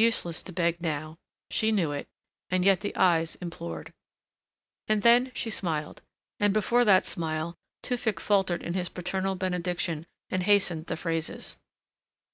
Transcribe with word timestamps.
Useless 0.00 0.42
to 0.44 0.50
beg 0.50 0.80
now. 0.80 1.18
She 1.50 1.72
knew 1.72 1.92
it, 1.92 2.08
and 2.50 2.64
yet 2.64 2.80
the 2.80 2.96
eyes 2.96 3.34
implored. 3.34 3.92
And 4.86 5.02
then 5.02 5.30
she 5.34 5.50
smiled. 5.50 6.00
And 6.40 6.54
before 6.54 6.86
that 6.86 7.04
smile 7.04 7.54
Tewfick 7.82 8.18
faltered 8.18 8.62
in 8.62 8.72
his 8.72 8.88
paternal 8.88 9.34
benediction 9.34 10.06
and 10.30 10.44
hastened 10.44 10.86
the 10.86 10.96
phrases. 10.96 11.58